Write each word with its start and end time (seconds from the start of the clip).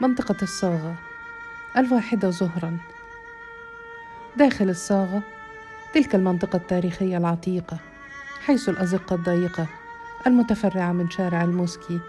منطقة 0.00 0.36
الصاغة. 0.42 0.94
الواحدة 1.76 2.30
ظهرا 2.30 2.78
داخل 4.36 4.70
الصاغة 4.70 5.22
تلك 5.94 6.14
المنطقة 6.14 6.56
التاريخية 6.56 7.16
العتيقة 7.16 7.78
حيث 8.44 8.68
الأزقة 8.68 9.14
الضيقة 9.16 9.66
المتفرعة 10.26 10.92
من 10.92 11.10
شارع 11.10 11.44
الموسكي 11.44 12.00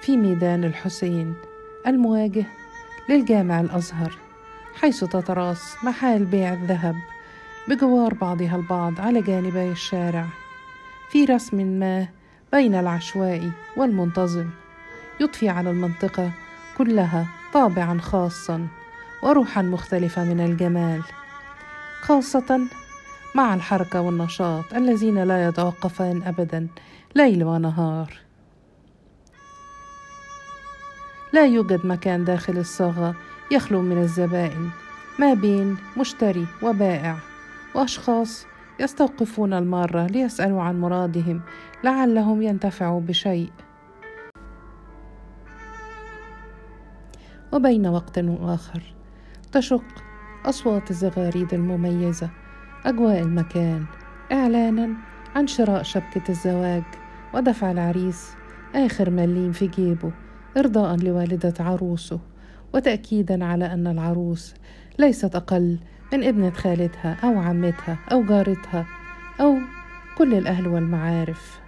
في 0.00 0.16
ميدان 0.16 0.64
الحسين 0.64 1.34
المواجه 1.86 2.44
للجامع 3.08 3.60
الأزهر 3.60 4.18
حيث 4.74 5.04
تتراص 5.04 5.84
محال 5.84 6.24
بيع 6.24 6.52
الذهب 6.52 6.94
بجوار 7.68 8.14
بعضها 8.14 8.56
البعض 8.56 9.00
على 9.00 9.22
جانبي 9.22 9.70
الشارع 9.70 10.26
في 11.10 11.24
رسم 11.24 11.56
ما 11.56 12.08
بين 12.52 12.74
العشوائي 12.74 13.52
والمنتظم 13.76 14.50
يضفي 15.20 15.48
على 15.48 15.70
المنطقة 15.70 16.30
كلها 16.84 17.26
طابعا 17.54 18.00
خاصا 18.00 18.66
وروحا 19.22 19.62
مختلفة 19.62 20.24
من 20.24 20.40
الجمال 20.40 21.02
خاصة 22.00 22.60
مع 23.34 23.54
الحركة 23.54 24.00
والنشاط 24.00 24.74
الذين 24.74 25.22
لا 25.22 25.48
يتوقفان 25.48 26.22
أبدا 26.22 26.68
ليل 27.14 27.44
ونهار. 27.44 28.12
لا 31.32 31.46
يوجد 31.46 31.86
مكان 31.86 32.24
داخل 32.24 32.58
الصاغة 32.58 33.14
يخلو 33.50 33.82
من 33.82 33.98
الزبائن 33.98 34.70
ما 35.18 35.34
بين 35.34 35.76
مشتري 35.96 36.46
وبائع 36.62 37.16
وأشخاص 37.74 38.46
يستوقفون 38.80 39.52
المارة 39.52 40.06
ليسألوا 40.06 40.62
عن 40.62 40.80
مرادهم 40.80 41.40
لعلهم 41.84 42.42
ينتفعوا 42.42 43.00
بشيء. 43.00 43.50
وبين 47.52 47.86
وقت 47.86 48.18
وآخر 48.18 48.82
تشق 49.52 49.84
أصوات 50.44 50.90
الزغاريد 50.90 51.54
المميزة 51.54 52.30
أجواء 52.86 53.20
المكان 53.20 53.84
إعلانا 54.32 54.88
عن 55.36 55.46
شراء 55.46 55.82
شبكة 55.82 56.22
الزواج 56.28 56.82
ودفع 57.34 57.70
العريس 57.70 58.30
آخر 58.74 59.10
مليم 59.10 59.52
في 59.52 59.66
جيبه 59.66 60.12
إرضاء 60.56 60.96
لوالدة 60.96 61.54
عروسه 61.60 62.20
وتأكيدا 62.74 63.44
على 63.44 63.72
أن 63.72 63.86
العروس 63.86 64.54
ليست 64.98 65.36
أقل 65.36 65.78
من 66.12 66.24
ابنة 66.24 66.50
خالتها 66.50 67.16
أو 67.24 67.38
عمتها 67.38 67.98
أو 68.12 68.24
جارتها 68.24 68.86
أو 69.40 69.58
كل 70.18 70.34
الأهل 70.34 70.68
والمعارف. 70.68 71.60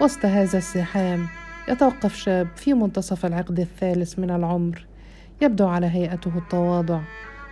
وسط 0.00 0.24
هذا 0.26 0.58
الزحام 0.58 1.26
يتوقف 1.68 2.16
شاب 2.16 2.48
في 2.56 2.74
منتصف 2.74 3.26
العقد 3.26 3.60
الثالث 3.60 4.18
من 4.18 4.30
العمر. 4.30 4.86
يبدو 5.42 5.66
على 5.66 5.86
هيئته 5.86 6.38
التواضع. 6.38 7.00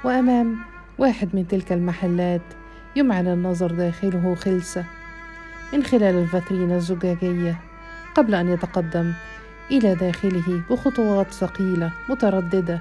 وأمام 0.05 0.57
واحد 0.99 1.29
من 1.33 1.49
تلك 1.49 1.73
المحلات 1.73 2.43
يمعن 2.97 3.29
النظر 3.29 3.73
داخله 3.73 4.35
خلسة. 4.35 4.85
من 5.73 5.83
خلال 5.83 6.15
الفاترينا 6.15 6.77
الزجاجية 6.77 7.61
قبل 8.15 8.35
أن 8.35 8.49
يتقدم 8.49 9.13
إلى 9.71 9.95
داخله 9.95 10.63
بخطوات 10.71 11.33
ثقيلة 11.33 11.93
مترددة. 12.09 12.81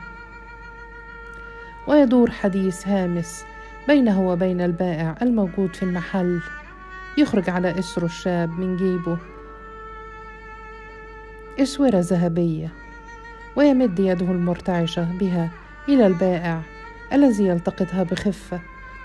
ويدور 1.87 2.31
حديث 2.31 2.87
هامس 2.87 3.43
بينه 3.87 4.27
وبين 4.27 4.61
البائع 4.61 5.15
الموجود 5.21 5.75
في 5.75 5.83
المحل. 5.83 6.41
يخرج 7.17 7.49
على 7.49 7.79
إسره 7.79 8.05
الشاب 8.05 8.49
من 8.49 8.77
جيبه. 8.77 9.17
إسورة 11.59 11.99
ذهبية 11.99 12.69
ويمد 13.55 13.99
يده 13.99 14.25
المرتعشة 14.25 15.07
بها 15.19 15.49
إلى 15.89 16.07
البائع 16.07 16.61
الذي 17.13 17.45
يلتقطها 17.47 18.03
بخفة 18.03 18.59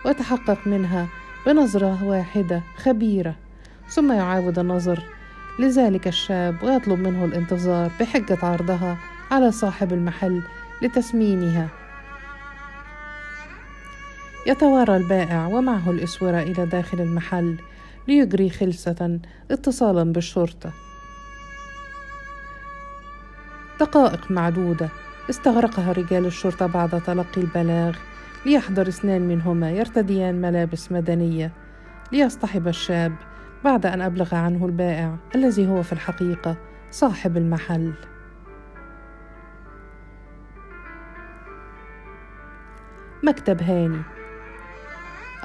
ويتحقق 0.05 0.67
منها 0.67 1.09
بنظرة 1.47 2.05
واحدة 2.05 2.63
خبيرة. 2.77 3.35
ثم 3.89 4.13
يعاود 4.13 4.59
النظر 4.59 5.03
لذلك 5.59 6.09
الشاب 6.09 6.63
ويطلب 6.63 6.99
منه 6.99 7.25
الانتظار 7.25 7.91
بحجة 8.01 8.39
عرضها 8.43 8.99
على 9.31 9.53
صاحب 9.53 9.93
المحل 9.93 10.43
لتسمينها. 10.83 11.69
يتوارى 14.47 14.97
البائع 14.97 15.47
ومعه 15.47 15.91
الإسورة 15.91 16.43
إلى 16.43 16.67
داخل 16.67 17.01
المحل 17.01 17.57
ليجري 18.09 18.51
خلسة 18.51 19.21
اتصالا 19.51 20.13
بالشرطة. 20.13 20.73
دقائق 23.81 24.31
معدودة. 24.31 24.89
استغرقها 25.31 25.93
رجال 25.93 26.27
الشرطة 26.27 26.67
بعد 26.67 27.01
تلقي 27.01 27.41
البلاغ. 27.41 27.97
ليحضر 28.47 28.89
اثنان 28.89 29.29
منهما 29.29 29.71
يرتديان 29.71 30.41
ملابس 30.41 30.93
مدنية. 30.93 31.53
ليصطحب 32.13 32.69
الشاب 32.69 33.13
بعد 33.65 33.87
أن 33.87 34.03
أبلغ 34.03 34.35
عنه 34.35 34.67
البائع 34.67 35.17
الذي 35.35 35.69
هو 35.69 35.83
في 35.83 35.93
الحقيقة 35.93 36.57
صاحب 36.91 37.37
المحل. 37.37 37.93
مكتب 43.23 43.63
هاني. 43.63 44.03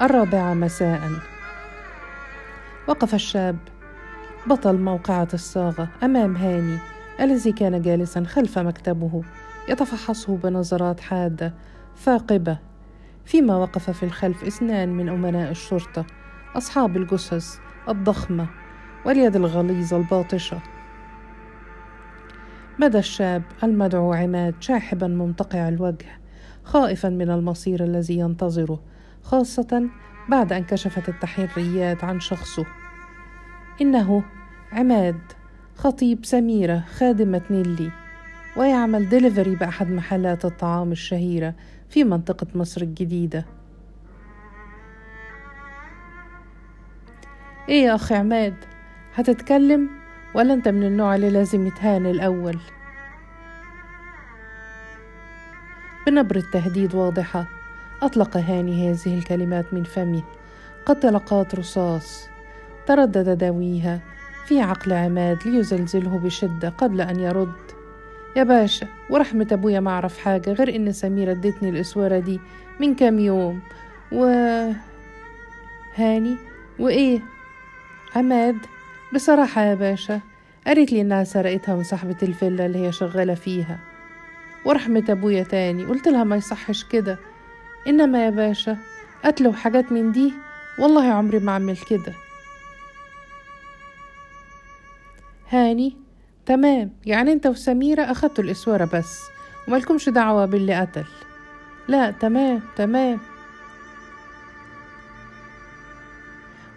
الرابعة 0.00 0.54
مساء. 0.54 1.00
وقف 2.88 3.14
الشاب. 3.14 3.56
بطل 4.46 4.76
موقعة 4.76 5.28
الصاغة 5.34 5.88
أمام 6.02 6.36
هاني. 6.36 6.78
الذي 7.20 7.52
كان 7.52 7.82
جالسا 7.82 8.24
خلف 8.24 8.58
مكتبه 8.58 9.22
يتفحصه 9.68 10.36
بنظرات 10.36 11.00
حادة 11.00 11.54
ثاقبة 11.96 12.58
فيما 13.24 13.56
وقف 13.56 13.90
في 13.90 14.02
الخلف 14.02 14.44
اثنان 14.44 14.88
من 14.88 15.08
أمناء 15.08 15.50
الشرطة 15.50 16.06
أصحاب 16.56 16.96
الجثث 16.96 17.58
الضخمة 17.88 18.46
واليد 19.06 19.36
الغليظة 19.36 19.96
الباطشة. 19.96 20.60
بدا 22.78 22.98
الشاب 22.98 23.42
المدعو 23.64 24.12
عماد 24.12 24.54
شاحبا 24.60 25.06
ممتقع 25.06 25.68
الوجه 25.68 26.20
خائفا 26.64 27.08
من 27.08 27.30
المصير 27.30 27.84
الذي 27.84 28.18
ينتظره 28.18 28.80
خاصة 29.22 29.88
بعد 30.28 30.52
أن 30.52 30.64
كشفت 30.64 31.08
التحريات 31.08 32.04
عن 32.04 32.20
شخصه. 32.20 32.66
إنه 33.80 34.24
عماد 34.72 35.20
خطيب 35.80 36.24
سميرة 36.24 36.84
خادمة 36.98 37.42
نيلي 37.50 37.90
ويعمل 38.56 39.08
ديليفري 39.08 39.54
بأحد 39.54 39.90
محلات 39.90 40.44
الطعام 40.44 40.92
الشهيرة 40.92 41.54
في 41.88 42.04
منطقة 42.04 42.46
مصر 42.54 42.82
الجديدة. 42.82 43.46
إيه 47.68 47.84
يا 47.84 47.94
أخي 47.94 48.14
عماد 48.14 48.54
هتتكلم؟ 49.14 49.88
ولا 50.34 50.54
أنت 50.54 50.68
من 50.68 50.82
النوع 50.82 51.14
اللي 51.14 51.30
لازم 51.30 51.66
يتهان 51.66 52.06
الأول؟ 52.06 52.58
بنبرة 56.06 56.42
تهديد 56.52 56.94
واضحة 56.94 57.46
أطلق 58.02 58.36
هاني 58.36 58.90
هذه 58.90 59.18
الكلمات 59.18 59.74
من 59.74 59.84
فمه 59.84 60.22
قد 60.86 61.00
تلقات 61.00 61.54
رصاص 61.54 62.28
تردد 62.86 63.38
داويها 63.38 64.00
في 64.46 64.60
عقل 64.60 64.92
عماد 64.92 65.48
ليزلزله 65.48 66.18
بشدة 66.18 66.68
قبل 66.68 67.00
أن 67.00 67.20
يرد. 67.20 67.52
يا 68.36 68.42
باشا 68.42 68.86
ورحمة 69.10 69.46
أبويا 69.52 69.80
ما 69.80 69.90
أعرف 69.90 70.18
حاجة 70.18 70.52
غير 70.52 70.76
إن 70.76 70.92
سميرة 70.92 71.32
ادتني 71.32 71.70
الإسوارة 71.70 72.18
دي 72.18 72.40
من 72.80 72.94
كام 72.94 73.18
يوم. 73.18 73.60
و 74.12 74.24
هاني 75.94 76.36
وإيه؟ 76.78 77.20
عماد 78.16 78.56
بصراحة 79.14 79.62
يا 79.62 79.74
باشا 79.74 80.20
قالت 80.66 80.92
لي 80.92 81.00
إنها 81.00 81.24
سرقتها 81.24 81.74
من 81.74 81.82
صاحبة 81.82 82.16
الفيلا 82.22 82.66
اللي 82.66 82.86
هي 82.86 82.92
شغالة 82.92 83.34
فيها. 83.34 83.78
ورحمة 84.64 85.04
أبويا 85.08 85.42
تاني 85.42 85.84
قلت 85.84 86.08
لها 86.08 86.24
ما 86.24 86.36
يصحش 86.36 86.84
كده. 86.84 87.18
إنما 87.86 88.24
يا 88.24 88.30
باشا 88.30 88.76
قتل 89.24 89.46
وحاجات 89.48 89.92
من 89.92 90.12
دي؟ 90.12 90.32
والله 90.78 91.04
عمري 91.04 91.38
ما 91.38 91.52
أعمل 91.52 91.76
كده. 91.76 92.14
هاني. 95.50 95.96
تمام. 96.46 96.90
يعني 97.06 97.32
أنت 97.32 97.46
وسميرة 97.46 98.02
أخدتوا 98.02 98.44
الإسوارة 98.44 98.90
بس 98.94 99.20
ومالكمش 99.68 100.08
دعوة 100.08 100.46
باللي 100.46 100.80
قتل. 100.80 101.04
لا 101.88 102.10
تمام 102.10 102.62
تمام. 102.76 103.18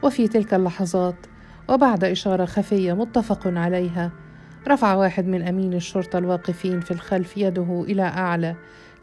وفي 0.03 0.27
تلك 0.27 0.53
اللحظات 0.53 1.15
وبعد 1.69 2.03
إشارة 2.03 2.45
خفية 2.45 2.93
متفق 2.93 3.39
عليها 3.45 4.11
رفع 4.67 4.93
واحد 4.93 5.27
من 5.27 5.47
أمين 5.47 5.73
الشرطة 5.73 6.17
الواقفين 6.17 6.79
في 6.79 6.91
الخلف 6.91 7.37
يده 7.37 7.85
إلى 7.87 8.03
أعلى 8.03 8.55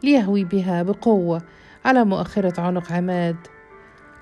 ليهوي 0.03 0.43
بها 0.43 0.83
بقوة 0.83 1.41
على 1.85 2.03
مؤخرة 2.05 2.61
عنق 2.61 2.91
عماد 2.91 3.35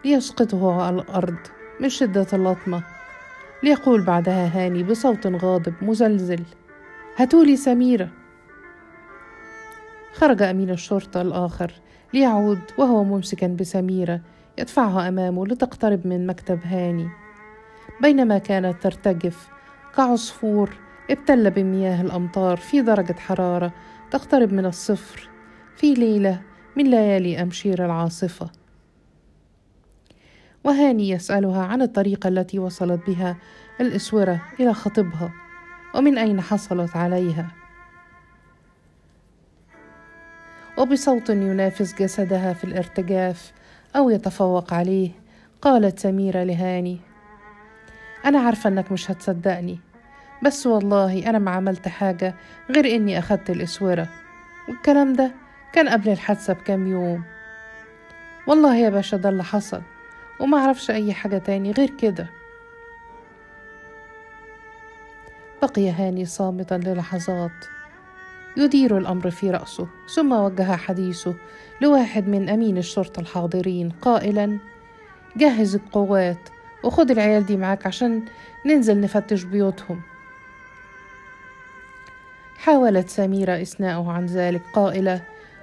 ليسقطه 0.06 0.82
على 0.82 0.96
الأرض 0.96 1.38
من 1.80 1.90
شدة 1.90 2.28
اللطمة. 2.34 2.84
ليقول 3.64 4.02
بعدها 4.02 4.48
هاني 4.54 4.84
بصوت 4.84 5.28
غاضب 5.28 5.74
مزلزل 5.82 6.44
هاتولي 7.18 7.56
سميرة. 7.56 8.10
خرج 10.14 10.42
أمين 10.42 10.70
الشرطة 10.70 11.22
الآخر 11.22 11.72
ليعود 12.14 12.60
وهو 12.78 13.04
ممسكا 13.04 13.48
بسميرة 13.48 14.22
يدفعها 14.58 15.08
أمامه 15.08 15.48
لتقترب 15.48 16.08
من 16.08 16.28
مكتب 16.28 16.60
هاني. 16.64 17.08
بينما 18.02 18.38
كانت 18.38 18.84
ترتجف 18.84 19.50
كعصفور 19.96 20.70
ابتل 21.10 21.52
بمياه 21.52 22.02
الأمطار 22.02 22.58
في 22.58 22.82
درجة 22.82 23.16
حرارة 23.20 23.74
تقترب 24.12 24.54
من 24.54 24.66
الصفر 24.66 25.30
في 25.76 25.94
ليلة 25.94 26.42
من 26.76 26.84
ليالي 26.84 27.42
أمشير 27.42 27.86
العاصفة. 27.86 28.59
وهاني 30.64 31.10
يسألها 31.10 31.64
عن 31.64 31.82
الطريقة 31.82 32.28
التي 32.28 32.60
وصلت 32.60 33.02
بها 33.08 33.38
الإسورة 33.82 34.42
إلى 34.60 34.74
خطيبها. 34.74 35.32
ومن 35.96 36.18
أين 36.18 36.42
حصلت 36.42 36.96
عليها؟ 36.96 37.48
وبصوت 40.78 41.30
ينافس 41.30 41.94
جسدها 41.96 42.54
في 42.54 42.64
الارتجاف 42.64 43.52
أو 43.96 44.10
يتفوق 44.10 44.74
عليه 44.74 45.12
قالت 45.62 46.00
سميرة 46.00 46.44
لهاني 46.44 47.00
أنا 48.26 48.40
عارفة 48.40 48.68
إنك 48.68 48.92
مش 48.92 49.12
هتصدقني 49.12 49.80
بس 50.44 50.68
والله 50.68 51.30
أنا 51.30 51.40
ما 51.40 51.52
عملت 51.52 51.88
حاجة 51.88 52.36
غير 52.70 52.96
إني 52.96 53.20
أخدت 53.20 53.50
الإسورة 53.50 54.08
والكلام 54.70 55.14
ده 55.14 55.32
كان 55.74 55.90
قبل 55.90 56.10
الحادثة 56.10 56.54
بكام 56.54 56.88
يوم. 56.88 57.24
والله 58.48 58.76
يا 58.76 58.90
باشا 58.90 59.18
ده 59.18 59.30
اللي 59.30 59.44
حصل. 59.44 59.82
وما 60.40 60.58
أعرفش 60.58 60.92
أي 60.92 61.14
حاجة 61.14 61.38
تاني 61.38 61.72
غير 61.72 61.90
كده. 61.90 62.28
بقي 65.62 65.90
هاني 65.90 66.26
صامتا 66.26 66.76
للحظات. 66.76 67.66
يدير 68.58 68.98
الأمر 68.98 69.30
في 69.32 69.52
رأسه 69.52 69.88
ثم 70.16 70.32
وجه 70.32 70.76
حديثه 70.76 71.36
لواحد 71.82 72.28
من 72.28 72.50
أمين 72.50 72.78
الشرطة 72.78 73.20
الحاضرين 73.20 73.90
قائلا 73.90 74.60
جهز 75.38 75.76
القوات 75.76 76.50
وخد 76.84 77.12
العيال 77.12 77.46
دي 77.46 77.58
معاك 77.58 77.88
عشان 77.88 78.26
ننزل 78.66 79.02
نفتش 79.02 79.44
بيوتهم. 79.44 80.02
حاولت 82.58 83.10
سميرة 83.10 83.62
إثناءه 83.62 84.12
عن 84.12 84.26
ذلك 84.26 84.62
قائلة 84.74 85.22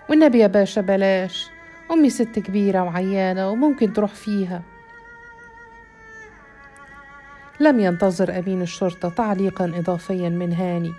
والنبي 0.09 0.39
يا 0.39 0.47
باشا 0.47 0.81
بلاش. 0.81 1.51
أمي 1.91 2.11
ست 2.11 2.39
كبيرة 2.39 2.83
وعيانة 2.83 3.51
وممكن 3.51 3.93
تروح 3.93 4.15
فيها. 4.15 4.63
لم 7.61 7.81
ينتظر 7.81 8.39
أمين 8.39 8.63
الشرطة 8.63 9.09
تعليقا 9.09 9.65
إضافيا 9.65 10.29
من 10.29 10.53
هاني 10.53 10.93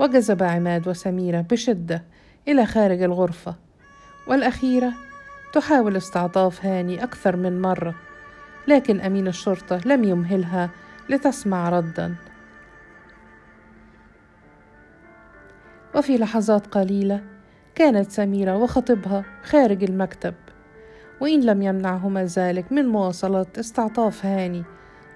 وجذب 0.00 0.42
عماد 0.42 0.88
وسميرة 0.88 1.40
بشدة 1.40 2.04
إلى 2.48 2.66
خارج 2.66 3.02
الغرفة. 3.02 3.54
والأخيرة 4.26 4.92
تحاول 5.52 5.96
استعطاف 5.96 6.64
هاني 6.64 7.04
أكثر 7.04 7.36
من 7.36 7.60
مرة 7.60 7.94
لكن 8.68 9.00
أمين 9.00 9.28
الشرطة 9.28 9.80
لم 9.84 10.04
يمهلها 10.04 10.70
لتسمع 11.10 11.68
ردا. 11.68 12.14
وفي 15.94 16.18
لحظات 16.18 16.66
قليلة 16.66 17.35
كانت 17.76 18.10
سميرة 18.10 18.56
وخطيبها 18.56 19.24
خارج 19.42 19.84
المكتب 19.84 20.34
وإن 21.20 21.40
لم 21.40 21.62
يمنعهما 21.62 22.24
ذلك 22.24 22.72
من 22.72 22.86
مواصلة 22.86 23.46
استعطاف 23.60 24.26
هاني 24.26 24.64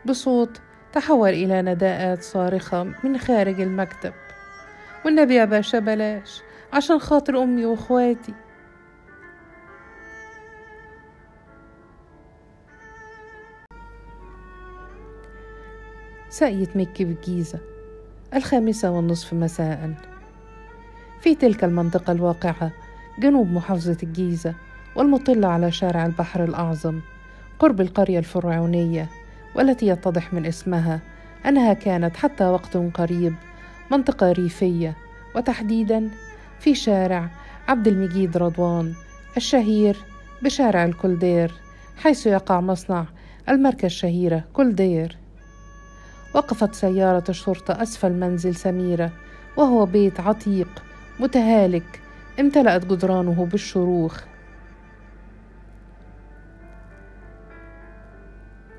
بصوت 0.07 0.61
تحول 0.93 1.29
إلى 1.29 1.63
نداءات 1.63 2.23
صارخة 2.23 2.83
من 3.05 3.19
خارج 3.19 3.61
المكتب. 3.61 4.13
والنبي 5.05 5.35
يا 5.35 5.45
باشا 5.45 5.79
بلاش 5.79 6.43
عشان 6.73 6.99
خاطر 6.99 7.43
أمي 7.43 7.65
وإخواتي. 7.67 8.35
ساقية 16.29 16.69
مكي 16.75 17.05
بالجيزة 17.05 17.59
الخامسة 18.35 18.91
والنصف 18.91 19.35
مساء. 19.35 19.95
في 21.21 21.35
تلك 21.35 21.65
المنطقة 21.65 22.13
الواقعة 22.13 22.71
جنوب 23.19 23.53
محافظة 23.53 23.97
الجيزة 24.03 24.55
والمطلة 24.97 25.49
على 25.49 25.73
شارع 25.73 26.07
البحر 26.07 26.45
الأعظم 26.45 27.01
قرب 27.59 27.81
القرية 27.81 28.19
الفرعونية 28.19 29.09
والتي 29.55 29.87
يتضح 29.87 30.33
من 30.33 30.47
اسمها 30.47 31.01
أنها 31.47 31.73
كانت 31.73 32.17
حتى 32.17 32.45
وقت 32.45 32.77
قريب 32.77 33.35
منطقة 33.91 34.33
ريفية 34.33 34.97
وتحديدا 35.37 36.11
في 36.61 36.75
شارع 36.75 37.29
عبد 37.69 37.89
المجيد 37.89 38.37
رضوان 38.37 38.95
الشهير 39.37 39.97
بشارع 40.43 40.85
الكلدير 40.85 41.53
حيث 41.97 42.27
يقع 42.27 42.61
مصنع 42.61 43.05
الماركة 43.49 43.87
الشهيرة 43.87 44.45
كلدير 44.53 45.17
وقفت 46.35 46.75
سيارة 46.75 47.25
الشرطة 47.29 47.83
أسفل 47.83 48.13
منزل 48.13 48.55
سميرة 48.55 49.13
وهو 49.57 49.87
بيت 49.87 50.21
عتيق 50.21 50.83
متهالك 51.21 52.01
امتلأت 52.41 52.87
جدرانه 52.87 53.45
بالشروخ. 53.45 54.21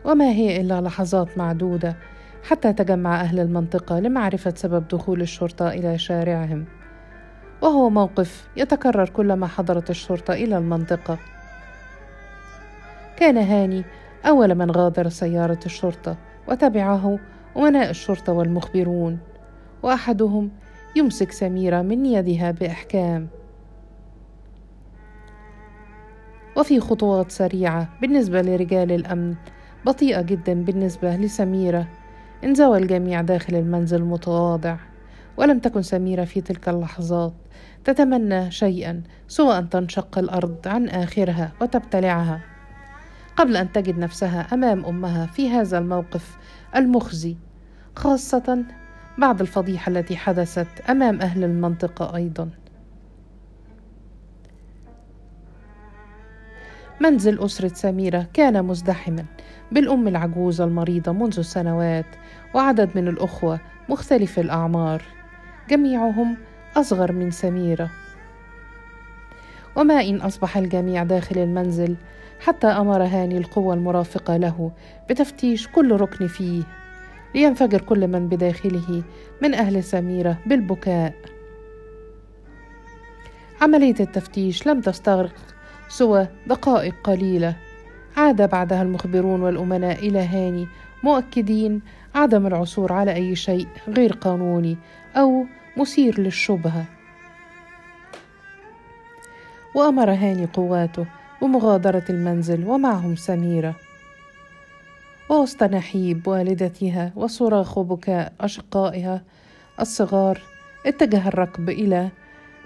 وما 0.06 0.26
هي 0.26 0.62
إلا 0.62 0.82
لحظات 0.82 1.38
معدودة 1.38 1.96
حتى 2.44 2.74
تجمع 2.74 3.22
أهل 3.22 3.40
المنطقة 3.40 4.00
لمعرفة 4.00 4.54
سبب 4.56 4.88
دخول 4.88 5.22
الشرطة 5.22 5.70
إلى 5.70 5.98
شارعهم. 5.98 6.66
وهو 7.62 7.90
موقف 7.90 8.48
يتكرر 8.58 9.10
كلما 9.10 9.48
حضرت 9.48 9.90
الشرطة 9.90 10.34
إلى 10.34 10.58
المنطقة. 10.58 11.18
كان 13.18 13.38
هاني 13.38 13.84
أول 14.26 14.56
من 14.56 14.72
غادر 14.72 15.10
سيارة 15.10 15.60
الشرطة 15.66 16.18
وتبعه 16.48 17.20
أمناء 17.58 17.90
الشرطة 17.90 18.34
والمخبرون. 18.34 19.20
وأحدهم 19.84 20.52
يمسك 20.96 21.32
سميرة 21.32 21.82
من 21.82 22.06
يدها 22.06 22.52
بإحكام. 22.52 23.28
وفي 26.58 26.80
خطوات 26.80 27.32
سريعة 27.32 27.90
بالنسبة 28.02 28.42
لرجال 28.42 28.92
الأمن 28.92 29.36
بطيئة 29.86 30.22
جدا 30.22 30.64
بالنسبة 30.64 31.16
لسميرة. 31.16 31.88
انزوى 32.44 32.78
الجميع 32.78 33.22
داخل 33.22 33.56
المنزل 33.56 33.98
المتواضع 33.98 34.78
ولم 35.38 35.60
تكن 35.60 35.82
سميرة 35.82 36.26
في 36.26 36.42
تلك 36.42 36.70
اللحظات 36.70 37.34
تتمنى 37.84 38.52
شيئا 38.52 39.04
سوى 39.28 39.58
أن 39.58 39.70
تنشق 39.70 40.18
الأرض 40.18 40.58
عن 40.66 40.90
آخرها 40.90 41.52
وتبتلعها. 41.62 42.42
قبل 43.36 43.58
أن 43.58 43.72
تجد 43.72 43.98
نفسها 43.98 44.48
أمام 44.54 44.86
أمها 44.86 45.26
في 45.26 45.50
هذا 45.50 45.78
الموقف 45.78 46.38
المخزي 46.76 47.36
خاصة 47.96 48.64
بعد 49.18 49.42
الفضيحة 49.42 49.90
التي 49.90 50.18
حدثت 50.18 50.90
أمام 50.90 51.22
أهل 51.22 51.44
المنطقة 51.44 52.16
أيضا. 52.16 52.50
منزل 57.02 57.46
أسرة 57.46 57.72
سميرة 57.74 58.28
كان 58.34 58.66
مزدحما 58.66 59.26
بالأم 59.72 60.08
العجوزة 60.08 60.64
المريضة 60.64 61.12
منذ 61.12 61.42
سنوات 61.42 62.06
وعدد 62.54 62.90
من 62.96 63.08
الأخوة 63.08 63.60
مختلف 63.90 64.40
الأعمار. 64.40 65.02
جميعهم 65.70 66.38
أصغر 66.78 67.12
من 67.12 67.32
سميرة. 67.32 67.90
وما 69.76 70.02
إن 70.02 70.22
أصبح 70.22 70.58
الجميع 70.58 71.04
داخل 71.04 71.38
المنزل 71.38 71.96
حتى 72.40 72.68
أمر 72.68 73.04
هاني 73.04 73.38
القوة 73.38 73.74
المرافقة 73.74 74.38
له 74.38 74.72
بتفتيش 75.10 75.68
كل 75.68 75.92
ركن 75.92 76.28
فيه 76.28 76.64
لينفجر 77.36 77.82
كل 77.82 78.08
من 78.08 78.28
بداخله 78.28 79.04
من 79.42 79.54
أهل 79.54 79.84
سميرة 79.84 80.38
بالبكاء. 80.46 81.14
عملية 83.62 83.96
التفتيش 84.00 84.68
لم 84.68 84.82
تستغرق 84.82 85.36
سوى 85.90 86.28
دقائق 86.48 86.96
قليلة. 87.04 87.56
عاد 88.18 88.50
بعدها 88.50 88.82
المخبرون 88.82 89.42
والأمناء 89.42 90.00
إلى 90.08 90.20
هاني 90.20 90.68
مؤكدين 91.04 91.82
عدم 92.16 92.48
العثور 92.48 92.94
على 92.94 93.14
أي 93.14 93.36
شيء 93.36 93.68
غير 93.88 94.14
قانوني 94.14 94.78
أو 95.16 95.46
مثير 95.78 96.22
للشبهة. 96.22 96.86
وأمر 99.76 100.12
هاني 100.12 100.46
قواته 100.46 101.06
بمغادرة 101.42 102.04
المنزل 102.10 102.68
ومعهم 102.68 103.16
سميرة. 103.16 103.76
ووسط 105.32 105.64
نحيب 105.64 106.28
والدتها 106.28 107.12
وصراخ 107.16 107.78
وبكاء 107.78 108.34
أشقائها. 108.42 109.22
الصغار 109.80 110.42
اتجه 110.86 111.28
الركب 111.28 111.70
إلى 111.70 112.10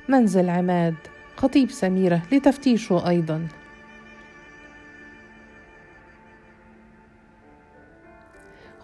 منزل 0.09 0.49
عماد 0.49 0.95
خطيب 1.37 1.71
سميرة 1.71 2.21
لتفتيشه 2.31 3.09
أيضا. 3.09 3.47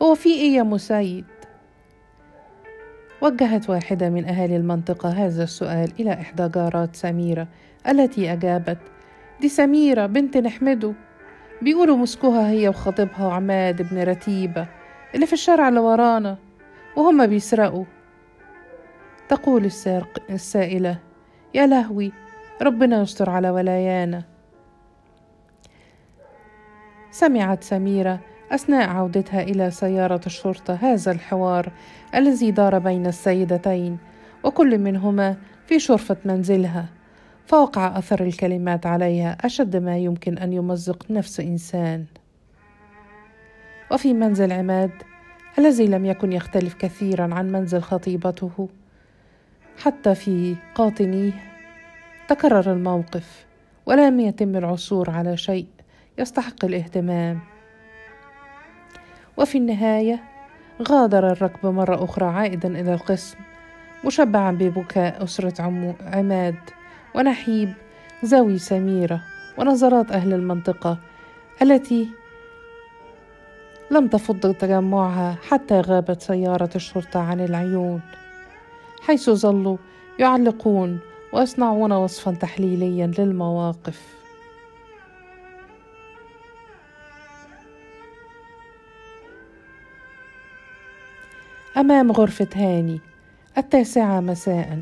هو 0.02 0.16
في 0.16 0.30
إيه 0.30 0.56
يا 0.56 0.64
مسيد؟ 0.64 1.26
وجهت 3.22 3.70
واحدة 3.70 4.10
من 4.10 4.26
أهالي 4.26 4.56
المنطقة 4.56 5.10
هذا 5.10 5.44
السؤال 5.44 5.92
إلى 6.00 6.14
إحدى 6.14 6.48
جارات 6.48 6.96
سميرة 6.96 7.48
التي 7.90 8.34
أجابت 8.34 8.78
دي 9.42 9.50
سميرة 9.50 10.06
بنت 10.06 10.38
نحمده 10.38 10.94
بيقولوا 11.62 11.98
مسكوها 11.98 12.50
هي 12.50 12.70
وخطيبها 12.70 13.34
عماد 13.34 13.82
بن 13.90 14.04
رتيبة 14.04 14.68
اللي 15.16 15.26
في 15.26 15.34
الشارع 15.34 15.70
اللي 15.70 15.80
ورانا 15.80 16.38
وهما 16.96 17.26
بيسرقوا. 17.26 17.86
تقول 19.30 19.66
السارق 19.66 20.24
السائلة 20.30 20.98
يا 21.54 21.68
لهوي 21.68 22.12
ربنا 22.62 23.02
يستر 23.02 23.30
على 23.30 23.50
ولايانا. 23.50 24.24
سمعت 27.12 27.64
سميرة 27.64 28.20
أثناء 28.52 28.90
عودتها 28.90 29.42
إلى 29.42 29.72
سيارة 29.72 30.22
الشرطة 30.26 30.74
هذا 30.74 31.12
الحوار 31.12 31.72
الذي 32.16 32.52
دار 32.52 32.80
بين 32.80 33.08
السيدتين 33.08 33.98
وكل 34.44 34.78
منهما 34.78 35.38
في 35.68 35.80
شرفة 35.80 36.18
منزلها. 36.26 36.86
فوقع 37.52 37.98
أثر 37.98 38.24
الكلمات 38.24 38.86
عليها 38.86 39.38
أشد 39.42 39.76
ما 39.78 39.98
يمكن 39.98 40.38
أن 40.38 40.54
يمزق 40.54 41.12
نفس 41.12 41.40
إنسان. 41.40 42.06
وفي 43.92 44.14
منزل 44.14 44.52
عماد 44.52 44.92
الذي 45.60 45.88
لم 45.88 46.06
يكن 46.06 46.34
يختلف 46.34 46.74
كثيرا 46.74 47.34
عن 47.34 47.52
منزل 47.52 47.82
خطيبته 47.82 48.70
حتى 49.84 50.16
في 50.16 50.56
قاطنيه 50.76 51.32
تكرر 52.28 52.72
الموقف 52.72 53.46
ولم 53.86 54.20
يتم 54.20 54.56
العثور 54.56 55.10
على 55.10 55.38
شيء 55.38 55.68
يستحق 56.18 56.66
الاهتمام. 56.66 57.40
وفي 59.38 59.58
النهاية 59.58 60.24
غادر 60.90 61.32
الركب 61.32 61.66
مرة 61.66 62.04
أخرى 62.04 62.26
عائدا 62.26 62.80
إلى 62.80 62.94
القسم 62.94 63.38
مشبعا 64.06 64.52
ببكاء 64.52 65.24
أسرة 65.24 65.62
عماد. 66.02 66.81
ونحيب 67.16 67.74
زوي 68.24 68.58
سميرة 68.58 69.22
ونظرات 69.58 70.12
أهل 70.12 70.34
المنطقة 70.34 70.98
التي 71.62 72.10
لم 73.92 74.08
تفض 74.08 74.54
تجمعها 74.54 75.38
حتى 75.48 75.82
غابت 75.82 76.22
سيارة 76.22 76.70
الشرطة 76.76 77.20
عن 77.20 77.40
العيون 77.40 78.02
حيث 79.02 79.30
ظلوا 79.30 79.78
يعلقون 80.20 81.00
ويصنعون 81.34 81.92
وصفا 81.92 82.32
تحليليا 82.32 83.12
للمواقف. 83.18 84.02
أمام 91.78 92.12
غرفة 92.12 92.48
هاني 92.56 93.00
التاسعة 93.58 94.20
مساء 94.20 94.82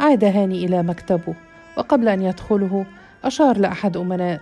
عاد 0.00 0.24
هاني 0.24 0.64
إلى 0.64 0.82
مكتبه 0.82 1.34
وقبل 1.76 2.08
أن 2.08 2.22
يدخله 2.22 2.86
أشار 3.24 3.58
لاحد 3.58 3.96
أمناء. 3.96 4.40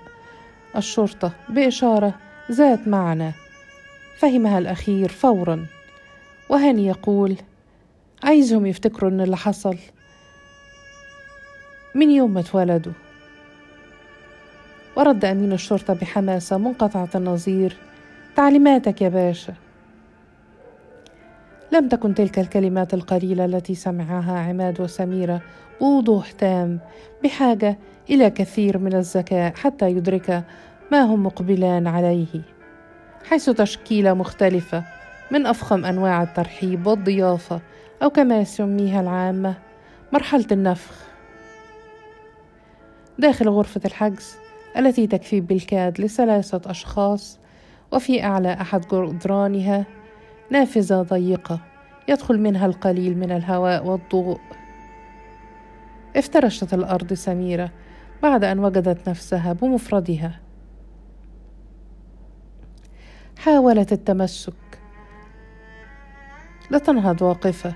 الشرطة 0.76 1.32
بإشارة 1.48 2.14
ذات 2.52 2.88
معنى 2.88 3.32
فهمها 4.18 4.58
الأخير 4.58 5.08
فورا 5.08 5.66
وهاني 6.48 6.86
يقول 6.86 7.36
عايزهم 8.24 8.66
يفتكروا 8.66 9.10
إن 9.10 9.20
اللي 9.20 9.36
حصل. 9.36 9.76
من 11.94 12.10
يوم 12.10 12.34
ما 12.34 12.40
اتولدوا. 12.40 12.92
ورد 14.96 15.24
أمين 15.24 15.52
الشرطة 15.52 15.94
بحماسة 15.94 16.58
منقطعة 16.58 17.08
النظير 17.14 17.76
تعليماتك 18.36 19.02
يا 19.02 19.08
باشا. 19.08 19.54
لم 21.74 21.88
تكن 21.88 22.14
تلك 22.14 22.38
الكلمات 22.38 22.94
القليلة 22.94 23.44
التي 23.44 23.74
سمعها 23.74 24.38
عماد 24.38 24.80
وسميرة. 24.80 25.40
بوضوح 25.80 26.30
تام 26.30 26.80
بحاجة 27.24 27.78
إلى 28.10 28.30
كثير 28.30 28.78
من 28.78 28.94
الذكاء 28.94 29.54
حتى 29.54 29.90
يدرك 29.90 30.44
ما 30.92 31.02
هم 31.02 31.26
مقبلان 31.26 31.86
عليه. 31.86 32.42
حيث 33.24 33.50
تشكيلة 33.50 34.14
مختلفة 34.14 34.84
من 35.30 35.46
أفخم 35.46 35.84
أنواع 35.84 36.22
الترحيب 36.22 36.86
والضيافة 36.86 37.60
أو 38.02 38.10
كما 38.10 38.38
يسميها 38.38 39.00
العامة 39.00 39.54
مرحلة 40.12 40.46
النفخ. 40.52 40.94
داخل 43.18 43.48
غرفة 43.48 43.80
الحجز 43.84 44.36
التي 44.76 45.06
تكفي 45.06 45.40
بالكاد 45.40 46.00
لثلاثة 46.00 46.70
أشخاص 46.70 47.38
وفي 47.92 48.24
أعلى 48.24 48.52
أحد 48.52 48.80
جدرانها 48.92 49.84
نافذة 50.50 51.02
ضيقة 51.02 51.60
يدخل 52.08 52.40
منها 52.40 52.66
القليل 52.66 53.18
من 53.18 53.30
الهواء 53.32 53.86
والضوء. 53.86 54.40
افترشت 56.16 56.74
الأرض 56.74 57.12
سميرة 57.12 57.70
بعد 58.22 58.44
أن 58.44 58.58
وجدت 58.58 59.08
نفسها 59.08 59.52
بمفردها. 59.52 60.40
حاولت 63.38 63.92
التمسك. 63.92 64.52
لتنهض 66.70 67.22
واقفة 67.22 67.74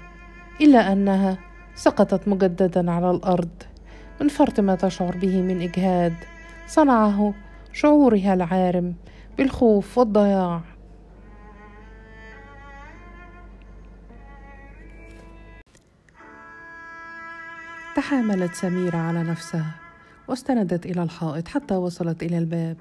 إلا 0.61 0.93
أنها 0.93 1.39
سقطت 1.75 2.29
مجددا 2.29 2.91
على 2.91 3.11
الأرض. 3.11 3.63
من 4.21 4.29
فرط 4.29 4.61
ما 4.61 4.75
تشعر 4.75 5.17
به 5.17 5.43
من 5.43 5.63
إجهاد. 5.63 6.15
صنعه 6.67 7.35
شعورها 7.73 8.35
العارم 8.35 8.95
بالخوف 9.39 9.99
والضياع. 9.99 10.61
تحاملت 17.99 18.55
سميرة 18.55 18.97
على 18.97 19.23
نفسها 19.23 19.71
واستندت 20.29 20.87
إلى 20.87 21.03
الحائط 21.03 21.49
حتى 21.49 21.75
وصلت 21.75 22.23
إلى 22.23 22.39
الباب. 22.39 22.77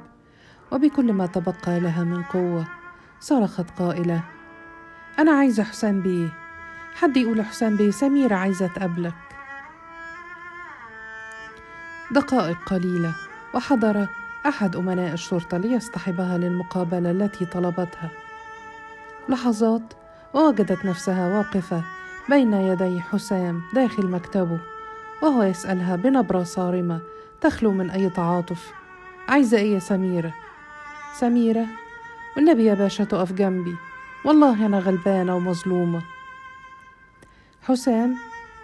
وبكل 0.71 1.13
ما 1.13 1.25
تبقى 1.25 1.79
لها 1.79 2.03
من 2.03 2.23
قوة 2.23 2.67
صرخت 3.19 3.65
قائلة 3.79 4.23
أنا 5.19 5.31
عايزة 5.31 5.63
حسام 5.63 6.01
بيه. 6.01 6.29
حد 6.95 7.17
يقول 7.17 7.45
حسام 7.45 7.77
بيه 7.77 7.91
سميرة 7.91 8.35
عايزة 8.35 8.67
تقابلك. 8.67 9.13
دقائق 12.11 12.57
قليلة 12.65 13.15
وحضر 13.53 14.07
أحد 14.45 14.75
أمناء 14.75 15.13
الشرطة 15.13 15.57
ليصطحبها 15.57 16.37
للمقابلة 16.37 17.11
التي 17.11 17.45
طلبتها. 17.45 18.09
لحظات 19.29 19.93
ووجدت 20.33 20.85
نفسها 20.85 21.37
واقفة 21.37 21.83
بين 22.29 22.53
يدي 22.53 23.01
حسام 23.01 23.61
داخل 23.73 24.07
مكتبه. 24.07 24.76
وهو 25.21 25.43
يسألها 25.43 25.95
بنبرة 25.95 26.43
صارمة 26.43 26.99
تخلو 27.41 27.71
من 27.71 27.89
أي 27.89 28.09
تعاطف 28.09 28.71
عايزة 29.27 29.57
إيه 29.57 29.73
يا 29.73 29.79
سميرة؟ 29.79 30.33
سميرة 31.19 31.65
والنبي 32.37 32.65
يا 32.65 32.73
باشا 32.73 33.03
تقف 33.03 33.33
جنبي 33.33 33.75
والله 34.25 34.65
أنا 34.65 34.79
غلبانة 34.79 35.35
ومظلومة 35.35 36.01
حسام 37.63 38.15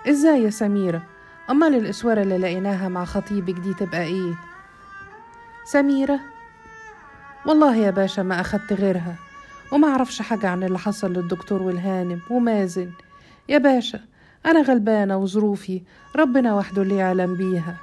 إزاي 0.10 0.43
يا 0.43 0.50
سميرة؟ 0.50 1.01
أمال 1.50 1.75
الإسورة 1.75 2.22
اللي 2.22 2.38
لقيناها 2.38 2.89
مع 2.89 3.05
خطيبك 3.05 3.53
دي 3.53 3.74
تبقى 3.74 4.03
إيه؟ 4.03 4.33
سميرة 5.65 6.19
والله 7.45 7.75
يا 7.75 7.91
باشا 7.91 8.22
ما 8.22 8.41
أخدت 8.41 8.74
غيرها 8.74 9.15
وما 9.72 9.88
أعرفش 9.88 10.22
حاجة 10.22 10.50
عن 10.50 10.63
اللي 10.63 10.79
حصل 10.79 11.13
للدكتور 11.13 11.62
والهانم 11.63 12.19
ومازن 12.29 12.91
يا 13.50 13.57
باشا 13.57 14.00
أنا 14.45 14.62
غلبانة 14.62 15.17
وظروفي 15.17 15.81
ربنا 16.15 16.55
وحده 16.55 16.81
اللي 16.81 16.97
يعلم 16.97 17.35
بيها. 17.35 17.75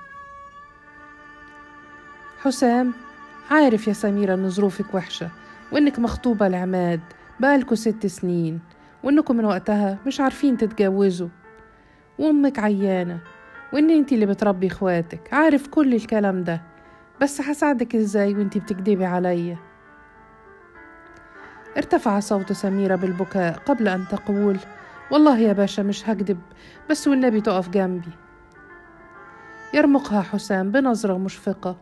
حسام 2.38 2.92
عارف 3.50 3.88
يا 3.88 3.92
سميرة 3.92 4.34
إن 4.34 4.50
ظروفك 4.50 4.94
وحشة 4.94 5.30
وإنك 5.72 5.98
مخطوبة 5.98 6.48
لعماد 6.48 7.00
بقالكوا 7.40 7.76
ست 7.76 8.06
سنين 8.06 8.60
وإنكم 9.02 9.36
من 9.36 9.44
وقتها 9.44 9.98
مش 10.06 10.20
عارفين 10.20 10.56
تتجوزوا. 10.56 11.28
وأمك 12.18 12.58
عيانة 12.58 13.18
وإن 13.72 13.90
أنتي 13.90 14.14
اللي 14.14 14.26
بتربي 14.26 14.66
إخواتك 14.66 15.34
عارف 15.34 15.66
كل 15.68 15.94
الكلام 15.94 16.44
ده. 16.44 16.62
بس 17.20 17.40
هساعدك 17.40 17.94
إزاي 17.96 18.34
وإنتي 18.34 18.60
بتكدبي 18.60 19.04
عليا؟ 19.04 19.56
ارتفع 21.76 22.20
صوت 22.20 22.52
سميرة 22.52 22.96
بالبكاء 22.96 23.58
قبل 23.58 23.88
أن 23.88 24.04
تقول 24.08 24.58
والله 25.10 25.38
يا 25.38 25.52
باشا 25.52 25.82
مش 25.82 26.08
هكدب 26.08 26.38
بس 26.90 27.08
والنبي 27.08 27.40
تقف 27.40 27.68
جنبي. 27.68 28.10
يرمقها 29.74 30.22
حسام 30.22 30.70
بنظرة 30.70 31.18
مشفقة 31.18 31.76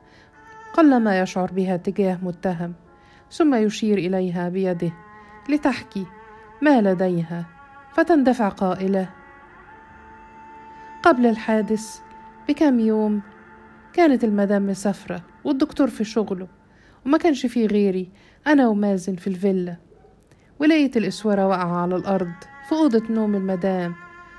قلما 0.72 1.20
يشعر 1.20 1.52
بها 1.52 1.76
تجاه 1.76 2.18
متهم 2.22 2.74
ثم 3.30 3.54
يشير 3.54 3.98
إليها 3.98 4.48
بيده 4.48 4.92
لتحكي 5.48 6.06
ما 6.62 6.80
لديها 6.80 7.44
فتندفع 7.94 8.48
قائلة 8.48 9.08
قبل 11.02 11.26
الحادث 11.26 12.00
بكم 12.48 12.80
يوم 12.80 13.22
كانت 13.92 14.24
المدام 14.24 14.66
مسافرة 14.66 15.22
والدكتور 15.44 15.88
في 15.88 16.04
شغله 16.04 16.48
وما 17.06 17.18
كانش 17.18 17.46
فيه 17.46 17.66
غيري 17.66 18.10
أنا 18.46 18.68
ومازن 18.68 19.16
في 19.16 19.26
الفيلا 19.26 19.76
ولقيت 20.60 20.96
الإسورة 20.96 21.46
واقعة 21.46 21.82
على 21.82 21.96
الأرض. 21.96 22.32
في 22.68 22.74
أوضة 22.74 23.02
نوم 23.10 23.34
المدام 23.34 23.94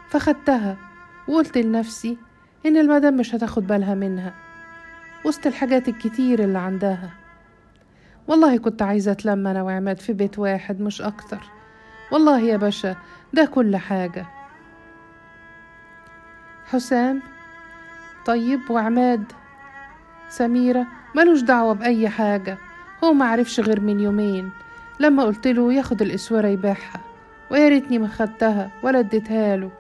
فخدتها 0.10 0.78
وقلت 1.28 1.58
لنفسي 1.58 2.18
إن 2.66 2.78
المدام 2.78 3.18
مش 3.18 3.36
هتاخد 3.36 3.68
بالها 3.68 3.96
منها 3.96 4.34
وسط 5.26 5.48
الحاجات 5.48 5.90
الكتير 5.90 6.44
اللي 6.44 6.60
عندها. 6.60 7.10
والله 8.28 8.58
كنت 8.58 8.82
عايزة 8.82 9.12
أتلم 9.12 9.48
أنا 9.48 9.64
وعماد 9.64 10.00
في 10.00 10.14
بيت 10.14 10.40
واحد 10.40 10.82
مش 10.82 11.02
أكتر. 11.02 11.40
والله 12.12 12.40
يا 12.40 12.58
باشا 12.58 12.96
ده 13.34 13.46
كل 13.46 13.78
حاجة. 13.78 14.26
حسام 16.66 17.22
طيب 18.26 18.60
وعماد 18.70 19.24
سميرة 20.30 20.88
ملوش 21.16 21.42
دعوة 21.42 21.74
بأي 21.74 22.10
حاجة. 22.10 22.58
هو 23.04 23.14
معرفش 23.14 23.60
غير 23.60 23.80
من 23.82 24.00
يومين. 24.00 24.50
لما 25.00 25.24
قلت 25.24 25.48
له 25.48 25.74
ياخد 25.74 26.02
الإسورة 26.02 26.48
يبيعها. 26.48 27.09
ويا 27.52 27.70
ريتني 27.70 27.98
ما 27.98 28.08
خدتها 28.08 28.72
ولا 28.84 29.00
اديتها 29.00 29.56
له. 29.56 29.72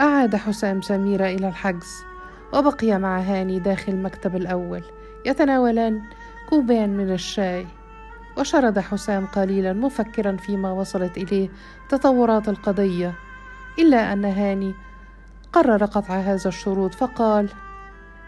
أعاد 0.00 0.36
حسام 0.36 0.82
سميرة 0.82 1.26
إلى 1.26 1.48
الحجز 1.48 2.04
وبقي 2.52 2.98
مع 2.98 3.18
هاني 3.18 3.58
داخل 3.58 3.92
المكتب 3.92 4.36
الأول 4.36 4.82
يتناولان 5.26 6.02
كوبان 6.50 6.96
من 6.96 7.12
الشاي. 7.12 7.66
وشرد 8.38 8.78
حسام 8.78 9.26
قليلا 9.26 9.72
مفكرا 9.72 10.36
فيما 10.36 10.72
وصلت 10.72 11.16
إليه 11.16 11.48
تطورات 11.88 12.48
القضية 12.48 13.14
إلا 13.78 14.12
أن 14.12 14.24
هاني 14.24 14.74
قرر 15.52 15.84
قطع 15.84 16.14
هذا 16.14 16.48
الشروط 16.48 16.94
فقال 16.94 17.48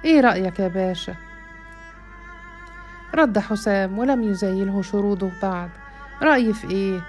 إيه 0.04 0.20
رأيك 0.20 0.58
يا 0.58 0.68
باشا؟ 0.68 1.14
رد 3.14 3.38
حسام 3.38 3.99
ولم 3.99 4.23
يزايله 4.23 4.82
شروطه 4.82 5.30
بعد. 5.42 5.70
رأيي 6.23 6.52
في 6.52 6.70
إيه؟ 6.70 7.00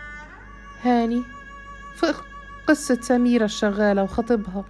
هاني 0.83 1.23
في 1.95 2.13
قصة 2.67 3.01
سميرة 3.01 3.45
الشغالة 3.45 4.03
وخطيبها. 4.03 4.65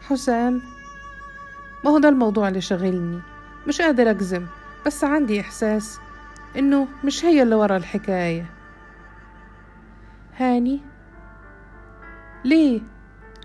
حسام 0.00 0.62
ما 1.84 1.90
هو 1.90 1.98
ده 1.98 2.08
الموضوع 2.08 2.48
اللي 2.48 2.60
شغلني 2.60 3.20
مش 3.66 3.80
قادر 3.80 4.10
أجزم 4.10 4.46
بس 4.86 5.04
عندي 5.04 5.40
إحساس 5.40 5.98
إنه 6.56 6.88
مش 7.04 7.24
هي 7.24 7.42
اللي 7.42 7.54
ورا 7.54 7.76
الحكاية. 7.76 8.46
هاني 10.36 10.80
ليه؟ 12.44 12.80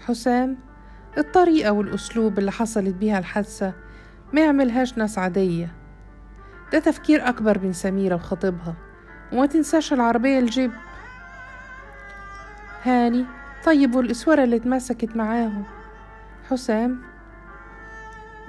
حسام 0.07 0.57
الطريقة 1.17 1.71
والأسلوب 1.71 2.39
اللي 2.39 2.51
حصلت 2.51 2.95
بيها 2.95 3.19
الحادثة 3.19 3.73
ما 4.33 4.41
يعملهاش 4.41 4.97
ناس 4.97 5.17
عادية. 5.17 5.75
ده 6.73 6.79
تفكير 6.79 7.29
أكبر 7.29 7.59
من 7.59 7.73
سميرة 7.73 8.15
وخطيبها. 8.15 8.73
وما 9.33 9.45
تنساش 9.45 9.93
العربية 9.93 10.39
الجيب. 10.39 10.71
هاني 12.83 13.25
طيب 13.65 13.95
والإسورة 13.95 14.43
اللي 14.43 14.55
اتمسكت 14.55 15.15
معاهم. 15.15 15.63
حسام؟ 16.49 17.01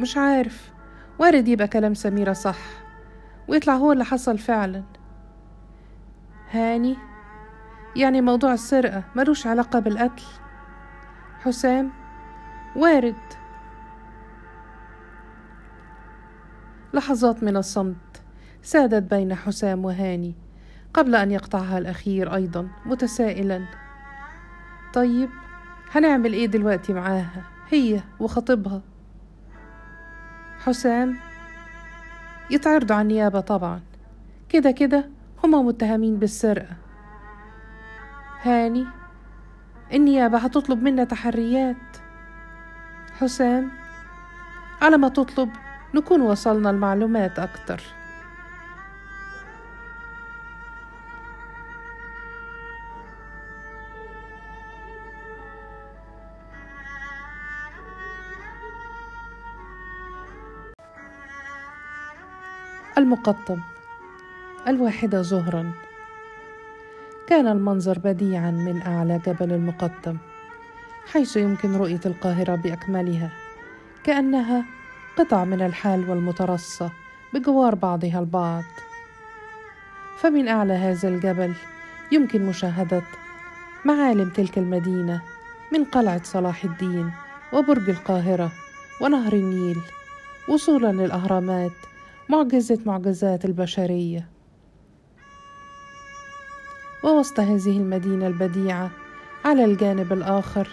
مش 0.00 0.16
عارف. 0.16 0.70
وارد 1.18 1.48
يبقى 1.48 1.68
كلام 1.68 1.94
سميرة 1.94 2.32
صح. 2.32 2.58
ويطلع 3.48 3.74
هو 3.74 3.92
اللي 3.92 4.04
حصل 4.04 4.38
فعلا. 4.38 4.82
هاني؟ 6.50 6.96
يعني 7.96 8.20
موضوع 8.20 8.52
السرقة 8.52 9.02
ملوش 9.16 9.46
علاقة 9.46 9.78
بالقتل؟ 9.78 10.24
حسام؟ 11.40 11.90
وارد. 12.76 13.14
لحظات 16.94 17.42
من 17.42 17.56
الصمت. 17.56 17.96
سادت 18.62 19.10
بين 19.10 19.34
حسام 19.34 19.84
وهاني 19.84 20.34
قبل 20.94 21.14
أن 21.14 21.30
يقطعها 21.30 21.78
الأخير 21.78 22.34
أيضا 22.34 22.68
متسائلا. 22.86 23.64
طيب 24.94 25.28
هنعمل 25.90 26.32
إيه 26.32 26.46
دلوقتي 26.46 26.92
معاها؟ 26.92 27.42
هي 27.70 28.00
وخطيبها. 28.20 28.82
حسام 30.58 31.16
يتعرضوا 32.50 32.96
على 32.96 33.02
النيابة 33.02 33.40
طبعا. 33.40 33.80
كده 34.48 34.70
كده 34.70 35.08
هما 35.44 35.62
متهمين 35.62 36.16
بالسرقة. 36.16 36.76
هاني 38.42 38.86
النيابة 39.92 40.38
هتطلب 40.38 40.82
منا 40.82 41.04
تحريات. 41.04 41.76
حسام 43.20 43.70
على 44.82 44.96
ما 44.96 45.08
تطلب 45.08 45.50
نكون 45.94 46.20
وصلنا 46.20 46.70
المعلومات 46.70 47.38
أكتر. 47.38 47.82
المقطم. 63.00 63.60
الواحدة 64.68 65.22
ظهرا 65.22 65.72
كان 67.26 67.46
المنظر 67.46 67.98
بديعا 67.98 68.50
من 68.50 68.82
أعلى 68.82 69.20
جبل 69.26 69.52
المقطم 69.52 70.16
حيث 71.12 71.36
يمكن 71.36 71.76
رؤية 71.76 72.00
القاهرة 72.06 72.54
بأكملها 72.54 73.30
كأنها 74.04 74.64
قطع 75.18 75.44
من 75.44 75.62
الحال 75.62 76.10
والمترصة 76.10 76.90
بجوار 77.34 77.74
بعضها 77.74 78.20
البعض. 78.20 78.64
فمن 80.18 80.48
أعلى 80.48 80.72
هذا 80.72 81.08
الجبل 81.08 81.54
يمكن 82.12 82.46
مشاهدة 82.46 83.02
معالم 83.84 84.30
تلك 84.30 84.58
المدينة 84.58 85.22
من 85.72 85.84
قلعة 85.84 86.22
صلاح 86.24 86.64
الدين 86.64 87.10
وبرج 87.52 87.90
القاهرة 87.90 88.52
ونهر 89.00 89.32
النيل 89.32 89.78
وصولا 90.48 90.92
للأهرامات 90.92 91.89
معجزة 92.30 92.78
معجزات 92.86 93.44
البشرية. 93.44 94.28
ووسط 97.04 97.40
هذه 97.40 97.78
المدينة 97.78 98.26
البديعة 98.26 98.90
على 99.44 99.64
الجانب 99.64 100.12
الآخر 100.12 100.68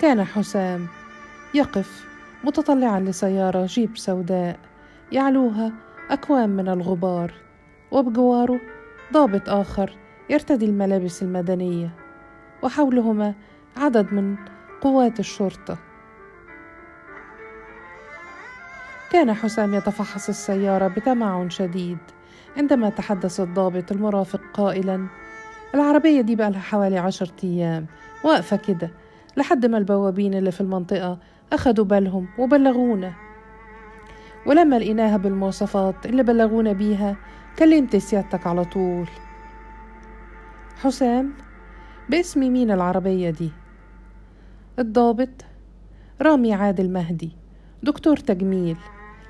كان 0.00 0.24
حسام 0.24 0.86
يقف 1.54 2.06
متطلعا 2.44 3.00
لسيارة 3.00 3.66
جيب 3.66 3.96
سوداء 3.96 4.58
يعلوها 5.12 5.72
أكوام 6.10 6.50
من 6.50 6.68
الغبار 6.68 7.34
وبجواره 7.90 8.60
ضابط 9.12 9.48
آخر 9.48 9.96
يرتدي 10.30 10.66
الملابس 10.66 11.22
المدنية 11.22 11.94
وحولهما 12.62 13.34
عدد 13.76 14.12
من 14.12 14.36
قوات 14.80 15.20
الشرطة. 15.20 15.78
كان 19.16 19.34
حسام 19.34 19.74
يتفحص 19.74 20.28
السيارة 20.28 20.88
بتمعن 20.88 21.50
شديد. 21.50 21.98
عندما 22.56 22.88
تحدث 22.88 23.40
الضابط 23.40 23.92
المرافق 23.92 24.40
قائلا 24.54 25.06
العربية 25.74 26.20
دي 26.20 26.36
بقى 26.36 26.50
لها 26.50 26.60
حوالي 26.60 26.98
عشرة 26.98 27.32
أيام. 27.44 27.86
واقفة 28.24 28.56
كده. 28.56 28.90
لحد 29.36 29.66
ما 29.66 29.78
البوابين 29.78 30.34
اللي 30.34 30.50
في 30.50 30.60
المنطقة 30.60 31.18
أخدوا 31.52 31.84
بالهم 31.84 32.28
وبلغونا. 32.38 33.12
ولما 34.46 34.78
لقيناها 34.78 35.16
بالمواصفات 35.16 36.06
اللي 36.06 36.22
بلغونا 36.22 36.72
بيها 36.72 37.16
كلمت 37.58 37.96
سيادتك 37.96 38.46
على 38.46 38.64
طول. 38.64 39.08
حسام 40.82 41.32
باسم 42.08 42.40
مين 42.40 42.70
العربية 42.70 43.30
دي؟ 43.30 43.50
الضابط 44.78 45.44
رامي 46.22 46.54
عادل 46.54 46.90
مهدي 46.90 47.32
دكتور 47.82 48.16
تجميل. 48.16 48.76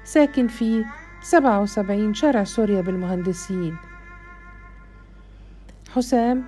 ساكن 0.07 0.49
في 0.49 0.85
سبعة 1.23 1.61
وسبعين 1.61 2.15
شارع 2.15 2.45
سوريا 2.45 2.81
بالمهندسين. 2.81 3.77
حسام 5.95 6.45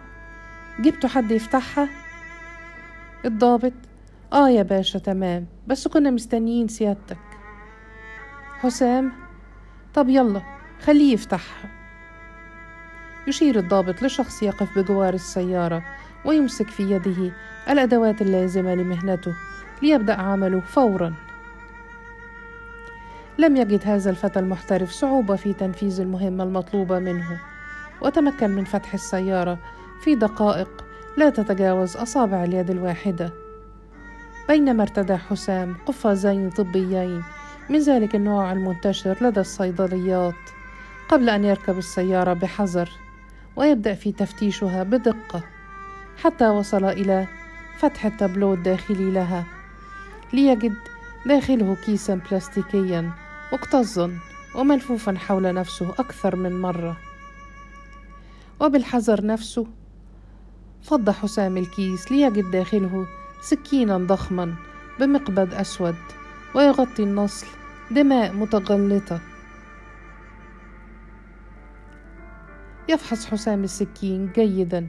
جبتوا 0.81 1.09
حد 1.09 1.31
يفتحها؟ 1.31 1.88
الضابط 3.25 3.73
آه 4.33 4.49
يا 4.51 4.62
باشا 4.62 4.99
تمام 4.99 5.47
بس 5.66 5.88
كنا 5.88 6.11
مستنيين 6.11 6.68
سيادتك. 6.68 7.18
حسام 8.59 9.12
طب 9.94 10.09
يلا 10.09 10.42
خليه 10.83 11.12
يفتحها. 11.12 11.71
يشير 13.27 13.59
الضابط 13.59 14.03
لشخص 14.03 14.42
يقف 14.42 14.79
بجوار 14.79 15.14
السيارة 15.14 15.85
ويمسك 16.25 16.68
في 16.68 16.83
يده 16.83 17.33
الأدوات 17.68 18.23
اللازمة 18.23 18.75
لمهنته 18.75 19.35
ليبدأ 19.83 20.14
عمله 20.14 20.61
فورا. 20.61 21.14
لم 23.38 23.57
يجد 23.57 23.81
هذا 23.85 24.11
الفتى 24.11 24.38
المحترف 24.38 24.90
صعوبة 24.90 25.37
في 25.37 25.53
تنفيذ 25.53 26.01
المهمة 26.01 26.44
المطلوبة 26.44 26.98
منه. 26.98 27.40
وتمكن 28.01 28.51
من 28.51 28.64
فتح 28.64 28.94
السيارة 28.94 29.59
في 30.05 30.14
دقائق 30.14 30.85
لا 31.16 31.31
تتجاوز 31.31 31.96
أصابع 31.96 32.44
اليد 32.44 32.70
الواحدة. 32.70 33.33
بينما 34.48 34.83
ارتدى 34.83 35.16
حسام 35.16 35.77
قفازين 35.87 36.51
طبيين 36.51 37.22
من 37.70 37.79
ذلك 37.79 38.14
النوع 38.14 38.53
المنتشر 38.53 39.16
لدى 39.20 39.40
الصيدليات 39.40 40.35
قبل 41.09 41.31
أن 41.31 41.44
يركب 41.44 41.79
السيارة 41.79 42.33
بحذر 42.33 42.90
ويبدأ 43.57 43.94
في 43.94 44.12
تفتيشها 44.12 44.83
بدقة 44.83 45.42
حتى 46.22 46.48
وصل 46.48 46.85
إلى 46.85 47.27
فتح 47.79 48.07
التابلو 48.07 48.55
الداخلي 48.55 49.11
لها 49.11 49.44
ليجد 50.33 50.74
داخله 51.27 51.77
كيسا 51.87 52.20
بلاستيكيا. 52.31 53.28
مكتظا 53.52 54.18
وملفوفا 54.54 55.18
حول 55.18 55.54
نفسه 55.54 55.90
أكثر 55.90 56.37
من 56.37 56.61
مرة. 56.61 56.96
وبالحذر 58.61 59.26
نفسه 59.26 59.66
فض 60.82 61.11
حسام 61.11 61.56
الكيس 61.56 62.12
ليجد 62.12 62.50
داخله 62.50 63.06
سكينا 63.40 63.98
ضخما 63.98 64.54
بمقبض 65.00 65.54
أسود 65.54 65.96
ويغطي 66.54 67.02
النصل 67.02 67.46
دماء 67.90 68.32
متغلطة. 68.32 69.20
يفحص 72.88 73.26
حسام 73.26 73.64
السكين 73.64 74.32
جيدا 74.32 74.87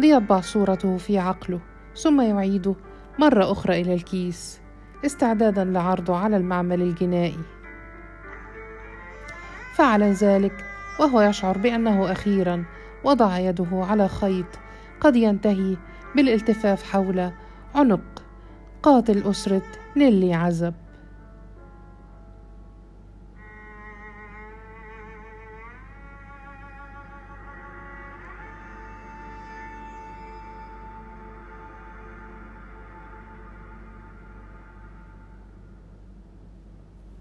ليطبع 0.00 0.40
صورته 0.40 0.96
في 0.96 1.18
عقله 1.18 1.60
ثم 1.96 2.20
يعيده 2.20 2.74
مرة 3.18 3.52
أخرى 3.52 3.80
إلى 3.80 3.94
الكيس. 3.94 4.63
استعدادا 5.04 5.64
لعرضه 5.64 6.16
على 6.16 6.36
المعمل 6.36 6.82
الجنائي. 6.82 7.38
فعل 9.74 10.02
ذلك 10.02 10.64
وهو 11.00 11.20
يشعر 11.20 11.58
بأنه 11.58 12.12
أخيرا 12.12 12.64
وضع 13.04 13.38
يده 13.38 13.66
على 13.72 14.08
خيط 14.08 14.46
قد 15.00 15.16
ينتهي 15.16 15.76
بالالتفاف 16.16 16.92
حول 16.92 17.30
عنق 17.74 18.22
قاتل 18.82 19.22
أسرة 19.30 19.62
نيلي 19.96 20.34
عزب. 20.34 20.74